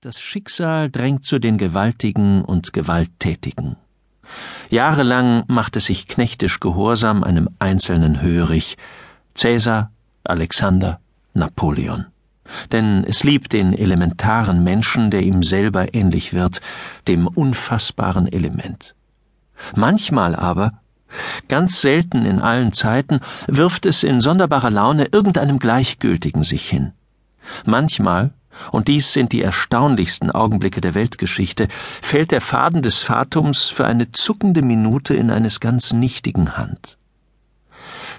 Das 0.00 0.20
Schicksal 0.20 0.90
drängt 0.90 1.24
zu 1.24 1.40
den 1.40 1.58
Gewaltigen 1.58 2.44
und 2.44 2.72
Gewalttätigen. 2.72 3.74
Jahrelang 4.70 5.42
macht 5.48 5.74
es 5.74 5.86
sich 5.86 6.06
knechtisch 6.06 6.60
gehorsam 6.60 7.24
einem 7.24 7.48
Einzelnen 7.58 8.22
hörig. 8.22 8.76
Cäsar, 9.34 9.90
Alexander, 10.22 11.00
Napoleon. 11.34 12.06
Denn 12.70 13.02
es 13.02 13.24
liebt 13.24 13.52
den 13.52 13.72
elementaren 13.72 14.62
Menschen, 14.62 15.10
der 15.10 15.22
ihm 15.22 15.42
selber 15.42 15.92
ähnlich 15.92 16.32
wird, 16.32 16.60
dem 17.08 17.26
unfassbaren 17.26 18.32
Element. 18.32 18.94
Manchmal 19.74 20.36
aber, 20.36 20.74
ganz 21.48 21.80
selten 21.80 22.24
in 22.24 22.38
allen 22.38 22.72
Zeiten, 22.72 23.18
wirft 23.48 23.84
es 23.84 24.04
in 24.04 24.20
sonderbarer 24.20 24.70
Laune 24.70 25.06
irgendeinem 25.06 25.58
Gleichgültigen 25.58 26.44
sich 26.44 26.70
hin. 26.70 26.92
Manchmal 27.64 28.32
und 28.72 28.88
dies 28.88 29.12
sind 29.12 29.32
die 29.32 29.42
erstaunlichsten 29.42 30.30
Augenblicke 30.30 30.80
der 30.80 30.94
Weltgeschichte, 30.94 31.68
fällt 32.02 32.30
der 32.30 32.40
Faden 32.40 32.82
des 32.82 33.02
Fatums 33.02 33.68
für 33.68 33.86
eine 33.86 34.12
zuckende 34.12 34.62
Minute 34.62 35.14
in 35.14 35.30
eines 35.30 35.60
ganz 35.60 35.92
nichtigen 35.92 36.56
Hand. 36.56 36.98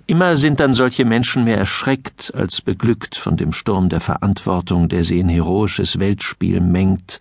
Immer 0.08 0.38
sind 0.38 0.60
dann 0.60 0.74
solche 0.74 1.06
Menschen 1.06 1.44
mehr 1.44 1.58
erschreckt 1.58 2.34
als 2.34 2.62
beglückt 2.62 3.16
von 3.16 3.38
dem 3.38 3.54
Sturm 3.54 3.90
der 3.90 4.02
Verantwortung, 4.02 4.90
der 4.90 5.04
sie 5.04 5.20
in 5.20 5.30
heroisches 5.30 6.00
Weltspiel 6.00 6.62
mengt, 6.62 7.20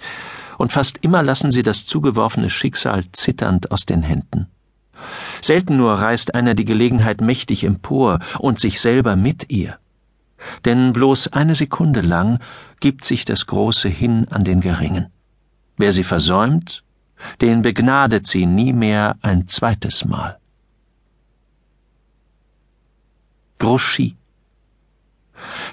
und 0.57 0.73
fast 0.73 0.99
immer 1.03 1.23
lassen 1.23 1.51
sie 1.51 1.63
das 1.63 1.87
zugeworfene 1.87 2.51
Schicksal 2.51 3.05
zitternd 3.13 3.71
aus 3.71 3.87
den 3.87 4.03
Händen. 4.03 4.49
Selten 5.41 5.77
nur 5.77 5.93
reißt 5.93 6.35
einer 6.35 6.55
die 6.55 6.65
Gelegenheit 6.65 7.21
mächtig 7.21 7.63
empor 7.65 8.21
und 8.39 8.59
sich 8.59 8.81
selber 8.81 9.17
mit 9.17 9.51
ihr 9.51 9.79
denn 10.65 10.93
bloß 10.93 11.33
eine 11.33 11.55
Sekunde 11.55 12.01
lang 12.01 12.41
gibt 12.81 13.05
sich 13.05 13.25
das 13.25 13.47
Große 13.47 13.89
hin 13.89 14.27
an 14.31 14.45
den 14.45 14.61
Geringen. 14.61 15.07
Wer 15.77 15.93
sie 15.93 16.05
versäumt, 16.05 16.83
den 17.41 17.63
begnadet 17.63 18.27
sie 18.27 18.47
nie 18.47 18.73
mehr 18.73 19.17
ein 19.23 19.47
zweites 19.47 20.05
Mal. 20.05 20.39
Grouchy 23.59 24.17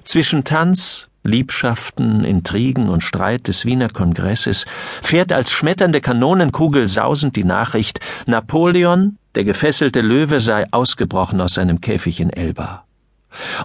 Zwischen 0.03 0.43
Tanz, 0.43 1.09
Liebschaften, 1.23 2.23
Intrigen 2.23 2.89
und 2.89 3.01
Streit 3.01 3.47
des 3.47 3.65
Wiener 3.65 3.89
Kongresses 3.89 4.65
fährt 5.01 5.31
als 5.31 5.51
schmetternde 5.51 6.01
Kanonenkugel 6.01 6.87
sausend 6.87 7.35
die 7.35 7.43
Nachricht, 7.43 7.99
Napoleon, 8.27 9.17
der 9.33 9.43
gefesselte 9.43 10.01
Löwe, 10.01 10.39
sei 10.39 10.65
ausgebrochen 10.71 11.41
aus 11.41 11.55
seinem 11.55 11.81
Käfig 11.81 12.19
in 12.19 12.29
Elba. 12.29 12.84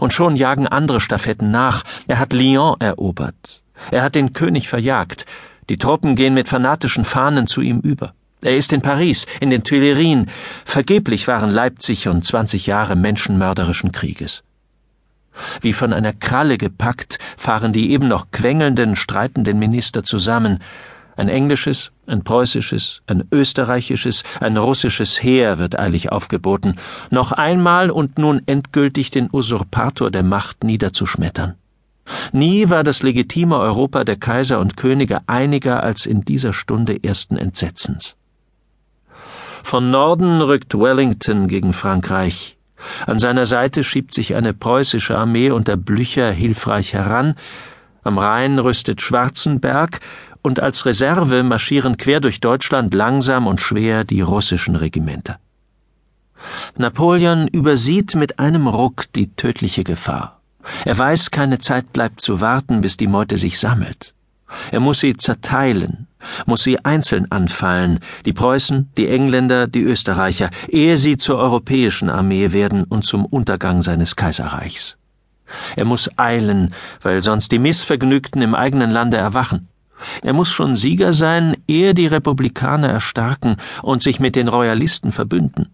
Und 0.00 0.12
schon 0.12 0.36
jagen 0.36 0.66
andere 0.66 1.00
Stafetten 1.00 1.50
nach. 1.50 1.84
Er 2.06 2.18
hat 2.18 2.32
Lyon 2.32 2.76
erobert. 2.80 3.62
Er 3.90 4.02
hat 4.02 4.14
den 4.14 4.32
König 4.32 4.68
verjagt. 4.68 5.26
Die 5.68 5.78
Truppen 5.78 6.16
gehen 6.16 6.34
mit 6.34 6.48
fanatischen 6.48 7.04
Fahnen 7.04 7.46
zu 7.46 7.60
ihm 7.60 7.80
über. 7.80 8.14
Er 8.42 8.56
ist 8.56 8.72
in 8.72 8.80
Paris, 8.80 9.26
in 9.40 9.50
den 9.50 9.64
Tuilerien. 9.64 10.30
Vergeblich 10.64 11.28
waren 11.28 11.50
Leipzig 11.50 12.08
und 12.08 12.24
zwanzig 12.24 12.66
Jahre 12.66 12.96
menschenmörderischen 12.96 13.92
Krieges. 13.92 14.42
Wie 15.60 15.72
von 15.72 15.92
einer 15.92 16.12
Kralle 16.12 16.58
gepackt, 16.58 17.18
fahren 17.36 17.72
die 17.72 17.92
eben 17.92 18.08
noch 18.08 18.30
quengelnden, 18.30 18.96
streitenden 18.96 19.58
Minister 19.58 20.02
zusammen, 20.02 20.60
ein 21.20 21.28
englisches, 21.28 21.92
ein 22.06 22.24
preußisches, 22.24 23.02
ein 23.06 23.28
österreichisches, 23.30 24.24
ein 24.40 24.56
russisches 24.56 25.22
Heer 25.22 25.58
wird 25.58 25.78
eilig 25.78 26.10
aufgeboten, 26.10 26.78
noch 27.10 27.32
einmal 27.32 27.90
und 27.90 28.18
nun 28.18 28.40
endgültig 28.46 29.10
den 29.10 29.28
Usurpator 29.30 30.10
der 30.10 30.22
Macht 30.22 30.64
niederzuschmettern. 30.64 31.54
Nie 32.32 32.70
war 32.70 32.82
das 32.84 33.02
legitime 33.02 33.58
Europa 33.58 34.04
der 34.04 34.16
Kaiser 34.16 34.60
und 34.60 34.78
Könige 34.78 35.20
einiger 35.26 35.82
als 35.82 36.06
in 36.06 36.24
dieser 36.24 36.54
Stunde 36.54 37.04
ersten 37.04 37.36
Entsetzens. 37.36 38.16
Von 39.62 39.90
Norden 39.90 40.40
rückt 40.40 40.74
Wellington 40.74 41.48
gegen 41.48 41.74
Frankreich. 41.74 42.56
An 43.06 43.18
seiner 43.18 43.44
Seite 43.44 43.84
schiebt 43.84 44.14
sich 44.14 44.34
eine 44.34 44.54
preußische 44.54 45.16
Armee 45.16 45.50
unter 45.50 45.76
Blücher 45.76 46.32
hilfreich 46.32 46.94
heran. 46.94 47.34
Am 48.02 48.16
Rhein 48.16 48.58
rüstet 48.58 49.02
Schwarzenberg 49.02 50.00
und 50.42 50.60
als 50.60 50.86
Reserve 50.86 51.42
marschieren 51.42 51.96
quer 51.96 52.20
durch 52.20 52.40
Deutschland 52.40 52.94
langsam 52.94 53.46
und 53.46 53.60
schwer 53.60 54.04
die 54.04 54.20
russischen 54.20 54.76
Regimenter. 54.76 55.38
Napoleon 56.76 57.48
übersieht 57.48 58.14
mit 58.14 58.38
einem 58.38 58.66
Ruck 58.66 59.12
die 59.14 59.34
tödliche 59.34 59.84
Gefahr. 59.84 60.40
Er 60.84 60.96
weiß, 60.96 61.30
keine 61.30 61.58
Zeit 61.58 61.92
bleibt 61.92 62.20
zu 62.20 62.40
warten, 62.40 62.80
bis 62.80 62.96
die 62.96 63.06
Meute 63.06 63.38
sich 63.38 63.58
sammelt. 63.58 64.14
Er 64.70 64.80
muss 64.80 65.00
sie 65.00 65.16
zerteilen, 65.16 66.06
muss 66.46 66.64
sie 66.64 66.84
einzeln 66.84 67.30
anfallen, 67.30 68.00
die 68.24 68.32
Preußen, 68.32 68.90
die 68.96 69.08
Engländer, 69.08 69.66
die 69.66 69.82
Österreicher, 69.82 70.50
ehe 70.68 70.98
sie 70.98 71.16
zur 71.16 71.38
europäischen 71.38 72.10
Armee 72.10 72.52
werden 72.52 72.84
und 72.84 73.04
zum 73.04 73.24
Untergang 73.24 73.82
seines 73.82 74.16
Kaiserreichs. 74.16 74.96
Er 75.76 75.84
muss 75.84 76.10
eilen, 76.16 76.74
weil 77.00 77.22
sonst 77.22 77.52
die 77.52 77.58
Missvergnügten 77.58 78.42
im 78.42 78.54
eigenen 78.54 78.90
Lande 78.90 79.16
erwachen. 79.16 79.68
Er 80.22 80.32
muss 80.32 80.50
schon 80.50 80.74
Sieger 80.74 81.12
sein, 81.12 81.56
ehe 81.66 81.94
die 81.94 82.06
Republikaner 82.06 82.88
erstarken 82.88 83.56
und 83.82 84.02
sich 84.02 84.20
mit 84.20 84.36
den 84.36 84.48
Royalisten 84.48 85.12
verbünden. 85.12 85.68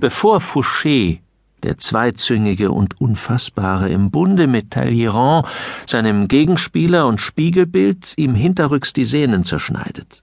Bevor 0.00 0.38
Fouché, 0.38 1.18
der 1.62 1.78
Zweizüngige 1.78 2.70
und 2.70 3.00
Unfassbare, 3.00 3.88
im 3.90 4.10
Bunde 4.10 4.46
mit 4.46 4.70
Talleyrand, 4.70 5.46
seinem 5.86 6.28
Gegenspieler 6.28 7.06
und 7.06 7.20
Spiegelbild, 7.20 8.14
ihm 8.16 8.34
hinterrücks 8.34 8.92
die 8.92 9.04
Sehnen 9.04 9.44
zerschneidet. 9.44 10.22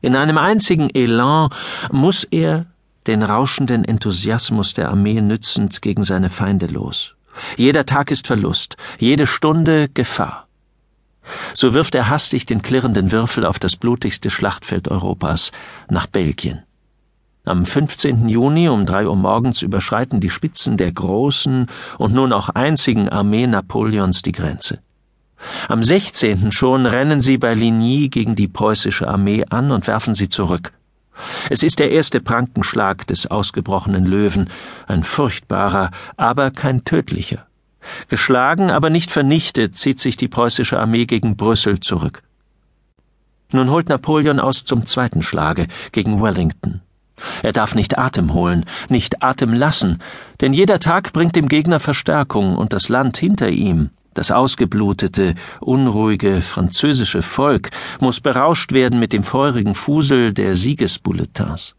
In 0.00 0.16
einem 0.16 0.36
einzigen 0.36 0.90
Elan 0.90 1.50
muss 1.90 2.24
er, 2.24 2.66
den 3.06 3.22
rauschenden 3.22 3.84
Enthusiasmus 3.84 4.74
der 4.74 4.90
Armee 4.90 5.20
nützend, 5.20 5.82
gegen 5.82 6.04
seine 6.04 6.30
Feinde 6.30 6.66
los. 6.66 7.14
Jeder 7.56 7.86
Tag 7.86 8.10
ist 8.10 8.26
Verlust, 8.26 8.76
jede 8.98 9.26
Stunde 9.26 9.88
Gefahr. 9.88 10.41
So 11.54 11.74
wirft 11.74 11.94
er 11.94 12.08
hastig 12.08 12.46
den 12.46 12.62
klirrenden 12.62 13.12
Würfel 13.12 13.44
auf 13.44 13.58
das 13.58 13.76
blutigste 13.76 14.30
Schlachtfeld 14.30 14.88
Europas, 14.88 15.52
nach 15.88 16.06
Belgien. 16.06 16.62
Am 17.44 17.66
15. 17.66 18.28
Juni 18.28 18.68
um 18.68 18.86
drei 18.86 19.06
Uhr 19.06 19.16
morgens 19.16 19.62
überschreiten 19.62 20.20
die 20.20 20.30
Spitzen 20.30 20.76
der 20.76 20.92
großen 20.92 21.66
und 21.98 22.14
nun 22.14 22.32
auch 22.32 22.50
einzigen 22.50 23.08
Armee 23.08 23.48
Napoleons 23.48 24.22
die 24.22 24.30
Grenze. 24.30 24.78
Am 25.68 25.82
16. 25.82 26.52
schon 26.52 26.86
rennen 26.86 27.20
sie 27.20 27.38
bei 27.38 27.54
Ligny 27.54 28.08
gegen 28.08 28.36
die 28.36 28.46
preußische 28.46 29.08
Armee 29.08 29.44
an 29.50 29.72
und 29.72 29.88
werfen 29.88 30.14
sie 30.14 30.28
zurück. 30.28 30.72
Es 31.50 31.62
ist 31.62 31.78
der 31.78 31.90
erste 31.90 32.20
Prankenschlag 32.20 33.06
des 33.08 33.26
ausgebrochenen 33.26 34.06
Löwen, 34.06 34.48
ein 34.86 35.02
furchtbarer, 35.02 35.90
aber 36.16 36.50
kein 36.52 36.84
tödlicher. 36.84 37.46
Geschlagen, 38.08 38.70
aber 38.70 38.90
nicht 38.90 39.10
vernichtet, 39.10 39.76
zieht 39.76 40.00
sich 40.00 40.16
die 40.16 40.28
preußische 40.28 40.78
Armee 40.78 41.06
gegen 41.06 41.36
Brüssel 41.36 41.80
zurück. 41.80 42.22
Nun 43.52 43.70
holt 43.70 43.88
Napoleon 43.88 44.40
aus 44.40 44.64
zum 44.64 44.86
zweiten 44.86 45.22
Schlage 45.22 45.66
gegen 45.92 46.22
Wellington. 46.22 46.80
Er 47.42 47.52
darf 47.52 47.74
nicht 47.74 47.98
Atem 47.98 48.32
holen, 48.32 48.64
nicht 48.88 49.22
Atem 49.22 49.52
lassen, 49.52 50.00
denn 50.40 50.52
jeder 50.52 50.80
Tag 50.80 51.12
bringt 51.12 51.36
dem 51.36 51.48
Gegner 51.48 51.78
Verstärkung 51.78 52.56
und 52.56 52.72
das 52.72 52.88
Land 52.88 53.18
hinter 53.18 53.48
ihm, 53.50 53.90
das 54.14 54.30
ausgeblutete, 54.30 55.34
unruhige 55.60 56.42
französische 56.42 57.22
Volk, 57.22 57.70
muss 58.00 58.20
berauscht 58.20 58.72
werden 58.72 58.98
mit 58.98 59.12
dem 59.12 59.22
feurigen 59.22 59.74
Fusel 59.74 60.32
der 60.32 60.56
Siegesbulletins. 60.56 61.74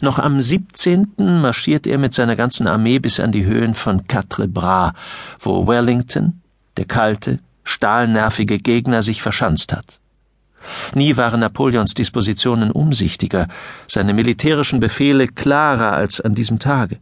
Noch 0.00 0.18
am 0.18 0.40
17. 0.40 1.14
marschiert 1.18 1.86
er 1.86 1.98
mit 1.98 2.14
seiner 2.14 2.36
ganzen 2.36 2.66
Armee 2.66 2.98
bis 2.98 3.20
an 3.20 3.32
die 3.32 3.44
Höhen 3.44 3.74
von 3.74 4.06
Quatre 4.06 4.48
Bras, 4.48 4.92
wo 5.40 5.66
Wellington, 5.66 6.40
der 6.76 6.84
kalte, 6.84 7.38
stahlnervige 7.64 8.58
Gegner, 8.58 9.02
sich 9.02 9.22
verschanzt 9.22 9.72
hat. 9.72 10.00
Nie 10.94 11.16
waren 11.16 11.40
Napoleons 11.40 11.94
Dispositionen 11.94 12.70
umsichtiger, 12.70 13.48
seine 13.88 14.14
militärischen 14.14 14.80
Befehle 14.80 15.26
klarer 15.28 15.92
als 15.92 16.20
an 16.20 16.34
diesem 16.34 16.58
Tage. 16.58 16.98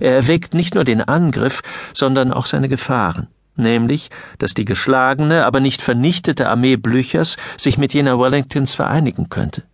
Er 0.00 0.14
erwägt 0.14 0.54
nicht 0.54 0.74
nur 0.74 0.84
den 0.84 1.02
Angriff, 1.02 1.62
sondern 1.92 2.32
auch 2.32 2.46
seine 2.46 2.68
Gefahren, 2.68 3.28
nämlich, 3.56 4.10
dass 4.38 4.54
die 4.54 4.64
geschlagene, 4.64 5.44
aber 5.44 5.60
nicht 5.60 5.82
vernichtete 5.82 6.48
Armee 6.48 6.76
Blüchers 6.76 7.36
sich 7.58 7.76
mit 7.76 7.92
jener 7.92 8.18
Wellingtons 8.18 8.72
vereinigen 8.72 9.28
könnte. 9.28 9.64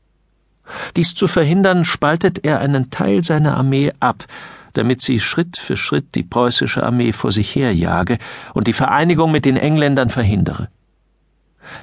Dies 0.97 1.15
zu 1.15 1.27
verhindern, 1.27 1.85
spaltet 1.85 2.45
er 2.45 2.61
einen 2.61 2.91
Teil 2.91 3.23
seiner 3.23 3.57
Armee 3.57 3.93
ab, 4.01 4.25
damit 4.73 5.01
sie 5.01 5.21
Schritt 5.21 5.57
für 5.57 5.77
Schritt 5.77 6.15
die 6.15 6.23
preußische 6.23 6.83
Armee 6.83 7.13
vor 7.13 7.33
sich 7.33 7.55
herjage 7.55 8.19
und 8.55 8.67
die 8.67 8.73
Vereinigung 8.73 9.33
mit 9.33 9.45
den 9.45 9.57
Engländern 9.57 10.11
verhindere. 10.11 10.69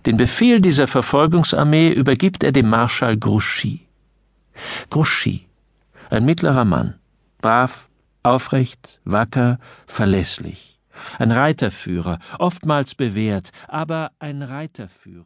Den 0.05 0.17
Befehl 0.17 0.61
dieser 0.61 0.87
Verfolgungsarmee 0.87 1.89
übergibt 1.89 2.43
er 2.43 2.51
dem 2.51 2.69
Marschall 2.69 3.17
Grouchy. 3.17 3.87
Grouchy, 4.89 5.47
ein 6.09 6.25
mittlerer 6.25 6.65
Mann, 6.65 6.95
brav, 7.41 7.87
aufrecht, 8.23 8.99
wacker, 9.05 9.59
verlässlich, 9.85 10.79
ein 11.19 11.31
Reiterführer, 11.31 12.19
oftmals 12.39 12.95
bewährt, 12.95 13.51
aber 13.67 14.11
ein 14.19 14.41
Reiterführer. 14.41 15.25